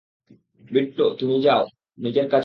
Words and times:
বিট্টো, 0.71 1.05
তুমিও 1.19 1.39
যাও, 1.41 1.63
নিজের 1.97 2.25
কাজ 2.25 2.29
করো। 2.29 2.39